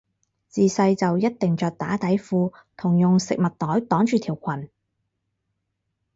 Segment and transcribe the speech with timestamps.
[0.47, 4.71] 自細就一定着打底褲同用食物袋擋住條裙